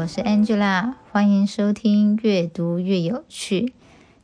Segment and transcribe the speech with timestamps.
[0.00, 3.74] 我是 Angela，欢迎收听越读越有趣。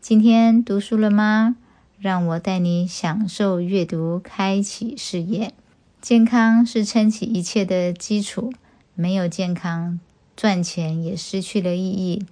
[0.01, 1.57] 今天读书了吗？
[1.99, 5.53] 让我带你享受阅读，开启视野。
[6.01, 8.55] 健康是撑起一切的基础，
[8.95, 10.01] 没有健康，
[10.35, 12.25] 赚钱也失去了意义，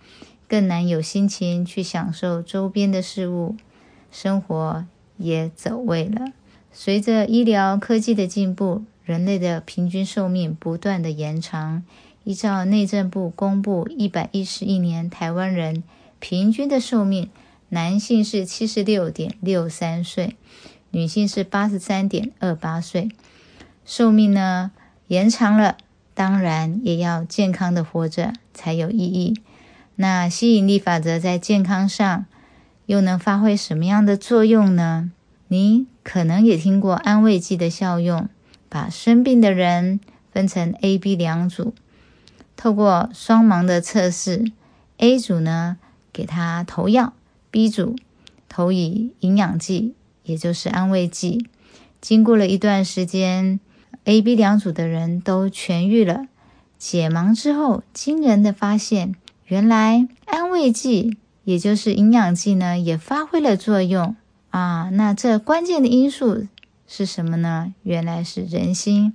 [0.48, 3.56] 更难有心情去享受周边的事物，
[4.10, 4.86] 生活
[5.18, 6.32] 也走位了。
[6.72, 11.82] 随着医疗科技的进步，人类的平均寿命不断的延长。
[12.24, 15.84] 依照内政部公布，一百一十一年台湾人
[16.18, 17.28] 平均的寿命，
[17.68, 20.34] 男性是七十六点六三岁，
[20.90, 23.10] 女性是八十三点二八岁。
[23.84, 24.72] 寿命呢
[25.08, 25.76] 延长了，
[26.14, 29.38] 当然也要健康的活着才有意义。
[29.96, 32.24] 那吸引力法则在健康上
[32.86, 35.12] 又能发挥什么样的作用呢？
[35.48, 38.28] 你可能也听过安慰剂的效用，
[38.70, 40.00] 把生病的人
[40.32, 41.74] 分成 A、B 两组。
[42.56, 44.50] 透过双盲的测试
[44.98, 45.76] ，A 组呢
[46.12, 47.12] 给他投药
[47.50, 47.96] ，B 组
[48.48, 51.46] 投以营养剂，也就是安慰剂。
[52.00, 53.58] 经过了一段时间
[54.04, 56.26] ，A、B 两组的人都痊愈了。
[56.78, 59.14] 解盲之后，惊人的发现，
[59.46, 64.14] 原来安慰剂，也就是营养剂呢，也发挥了作用
[64.50, 64.90] 啊。
[64.92, 66.46] 那这关键的因素
[66.86, 67.72] 是什么呢？
[67.82, 69.14] 原来是人心。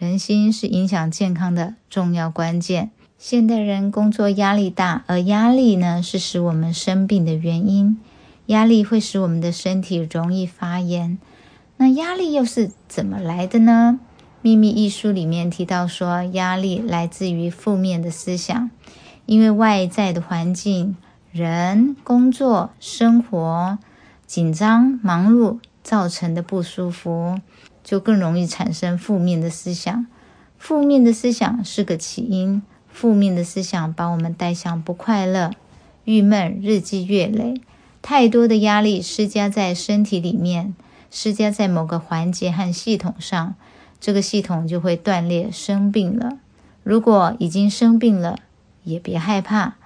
[0.00, 2.90] 人心是影响健康的重要关键。
[3.18, 8.00] 现代人工作压力大，而压力呢是使我们生病的原因。
[8.46, 11.18] 压力会使我们的身体容易发炎。
[11.76, 14.00] 那压力又是怎么来的呢？
[14.40, 18.70] 《秘密》一书里面提到说，压力来自于负面的思想，
[19.26, 20.96] 因为外在的环境、
[21.30, 23.78] 人、工作、生活
[24.26, 27.38] 紧张、忙碌造成的不舒服。
[27.82, 30.06] 就更容易产生负面的思想，
[30.58, 35.50] 负面的思想是个起因，负面的思想把我们带向不快乐、
[36.04, 37.54] 郁闷，日积月累，
[38.02, 40.74] 太多的压力施加在身体里面，
[41.10, 43.54] 施加在某个环节和系统上，
[44.00, 46.38] 这个系统就会断裂，生病了。
[46.82, 48.38] 如果已经生病了，
[48.84, 49.76] 也别害怕，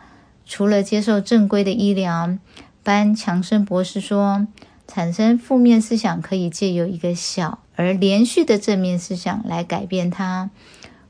[0.44, 2.36] 除了接受正规的医疗，
[2.82, 4.46] 班强生博士说。
[4.86, 10.50] 产生负面思想，可以借由一个小而连续的正面思想来改变它。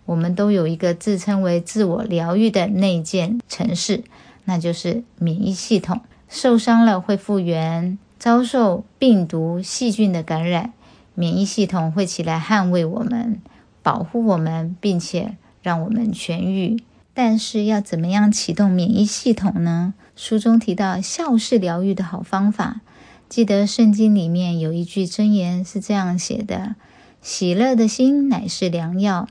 [0.06, 4.04] 我们都有一个自称为自我疗愈的内建城市，
[4.44, 6.00] 那就是免疫系统。
[6.28, 10.72] 受伤了会复原，遭受病毒细菌的感染，
[11.14, 13.40] 免疫系统会起来捍卫我们、
[13.82, 16.82] 保护我们，并且让我们痊愈。
[17.14, 19.94] 但是要怎么样启动免疫系统呢？
[20.16, 22.80] 书中提到笑式疗愈的好方法。
[23.34, 26.76] 记得圣经里面有一句箴言是这样写的
[27.20, 29.26] ：“喜乐的心乃是良药，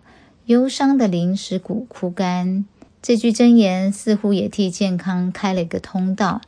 [0.47, 2.65] 忧伤的灵使骨枯干。”
[3.01, 6.41] 这句箴言似乎也替健康开了一个通道。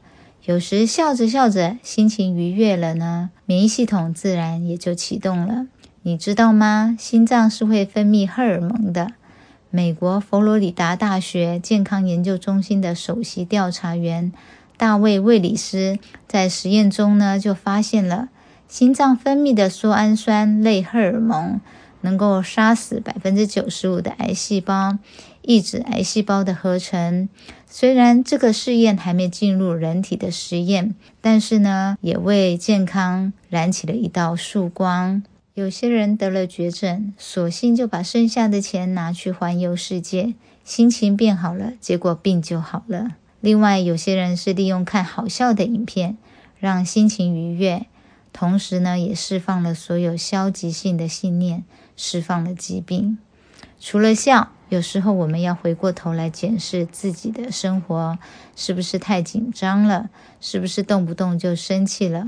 [0.43, 5.67] 有时笑着笑着，心情愉悦了呢，免疫系统自然也就启动了。
[6.01, 6.97] 你知道吗？
[6.99, 9.13] 心脏是会分泌荷尔蒙的。
[9.69, 14.33] 美国佛罗里达大学健康研究中心的首席调查员。
[14.77, 15.97] 大卫·魏里斯
[16.27, 18.29] 在实验中呢，就发现了
[18.67, 21.61] 心脏分泌的缩氨酸类荷尔蒙
[22.01, 24.97] 能够杀死百分之九十五的癌细胞，
[25.41, 27.29] 抑制癌细胞的合成。
[27.67, 35.23] 虽然这个试验还没进入人体的实验，但是呢，也为健康燃起了一道曙光。
[35.55, 43.11] 有些人得了绝症，索性就把剩下的钱拿去环游世界，心情变好了，结果病就好了。
[43.45, 46.17] 另外，有些人是利用看好笑的影片，
[46.57, 47.85] 让心情愉悦，
[48.33, 51.63] 同时呢，也释放了所有消极性的信念，
[51.95, 53.19] 释放了疾病。
[53.79, 58.17] 除了笑，有时候我们要回过头来检视自己的生活，
[58.55, 60.09] 是不是太紧张了？
[60.41, 62.25] 是不是动不动就生气了？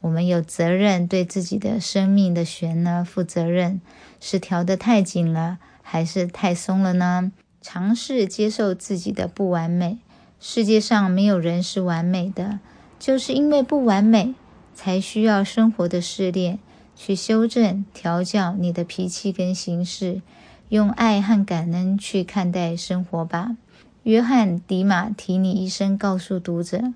[0.00, 3.82] 我们有责任对自己的生命的弦呢负责任，
[4.18, 7.30] 是调得太紧了，还是太松了呢？
[7.60, 9.98] 尝试接受自己的不完美。
[10.46, 12.60] 世界上没有人是完美的，
[12.98, 14.34] 就是因为不完美，
[14.74, 16.58] 才需要生活的试炼
[16.94, 20.20] 去修正、调教你的脾气跟行事，
[20.68, 23.56] 用爱和感恩去看待生活吧。
[24.02, 26.92] 约翰·迪马提尼医生告诉读者，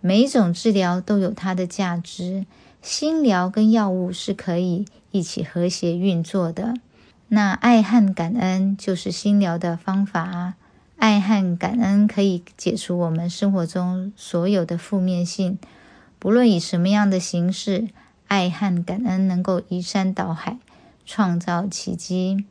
[0.00, 2.44] 每种治疗都有它的价值，
[2.82, 6.74] 心疗跟药物是可以一起和谐运作的。
[7.28, 10.56] 那爱和感恩就是心疗的方法啊。
[11.00, 15.58] 爱和感恩可以解除我们生活中所有的负面性，
[16.18, 17.88] 不论以什么样的形式，
[18.28, 20.58] 爱和感恩能够移山倒海，
[21.06, 22.44] 创造奇迹。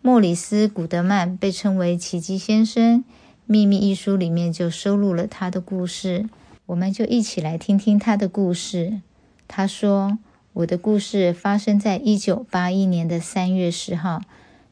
[0.00, 3.00] 莫里斯·古德曼被称为奇迹先生，
[3.44, 6.28] 《秘密》一书里面就收录了他的故事。
[6.66, 9.00] 我们就一起来听听他的故事。
[9.48, 10.16] 他说
[10.54, 14.22] ：“我的故事发生在一九八一年的三月十号，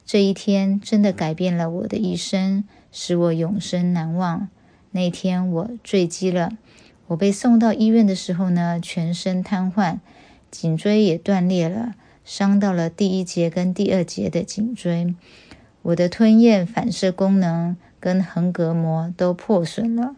[0.06, 4.48] 这一天真的改变了我的一生，使我永生难忘。
[4.92, 6.52] 那天我坠机了，
[7.08, 9.98] 我被送到医院的时候呢，全身瘫痪，
[10.50, 11.94] 颈椎也断裂了，
[12.24, 15.14] 伤到了第一节跟第二节的颈椎。
[15.82, 20.14] 我的吞咽、反射功能跟横膈膜都破损了。”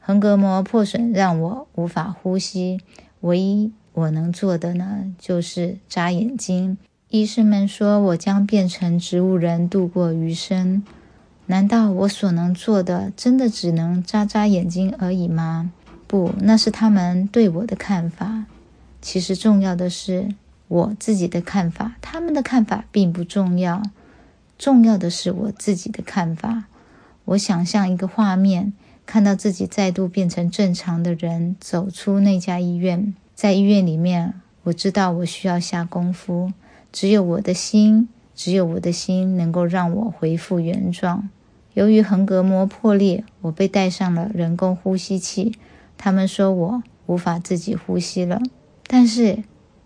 [0.00, 2.80] 横膈膜破损让我无法呼吸，
[3.22, 6.78] 唯一我能做的呢，就是眨眼睛。
[7.08, 10.84] 医生们说我将变成植物人度过余生。
[11.46, 15.72] 难道我所能做的真的只能眨眨眼睛而已吗？
[16.06, 18.44] 不，那是他们对我的看法。
[19.00, 20.34] 其实重要的是
[20.68, 23.82] 我自己的看法，他们的看法并不重要。
[24.58, 26.64] 重要的是我自己的看法。
[27.24, 28.72] 我想象一个画面。
[29.06, 34.34] 看到自己再度变成正常的人，走出那家医院，在医院里面，
[34.64, 36.52] 我知道我需要下功夫。
[36.92, 41.28] 只有我的心，只有我的心能够让我恢复原状。
[41.76, 45.52] 由于横膈膜破裂，我被戴上了人工呼吸器。
[45.98, 48.40] 他们说我无法自己呼吸了，
[48.86, 49.42] 但是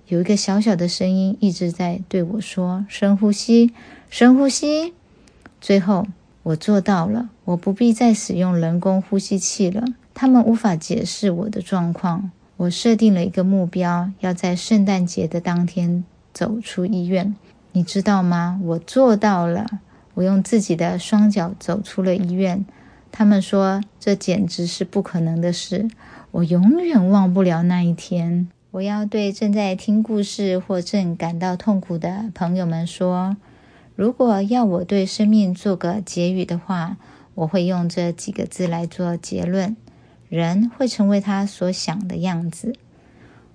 [0.07, 3.73] 有一个小小的声音一直在对我说：“深呼吸，
[4.09, 4.95] 深呼吸。”
[5.61, 6.07] 最后。
[6.43, 9.85] 我做到了，我不必再使用人工呼吸器了。
[10.15, 12.31] 他们无法解释我的状况。
[12.57, 16.03] 我设定了一个目标，要在圣诞节的当天
[16.33, 17.37] 走出医院。
[17.73, 18.59] 你知道吗？
[18.65, 19.67] 我做到了。
[20.15, 22.65] 我用自己的双脚走出了医院。
[23.13, 25.89] 他们说这简直是不可能的事。
[26.31, 28.49] 我永远忘不了那一天。
[28.71, 33.37] 我要对正在听故事或正感到痛苦的朋友们说。
[33.97, 36.97] 如果要我对生命做个结语的话，
[37.35, 39.77] 我会用这几个字来做结论：
[40.29, 42.75] 人会成为他所想的样子。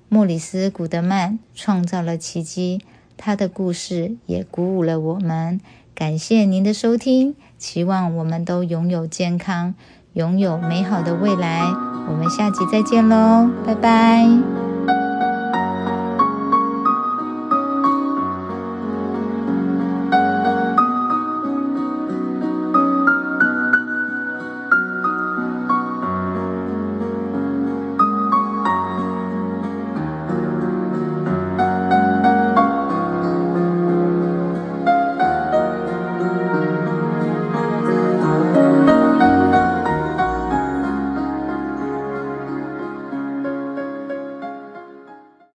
[0.07, 2.81] 莫里斯·古德曼创造了奇迹，
[3.17, 5.59] 他的故事也鼓舞了我们。
[5.93, 9.73] 感谢您的收听，期望我们都拥有健康，
[10.13, 11.61] 拥有美好的未来。
[12.09, 14.64] 我们下集再见喽，拜拜。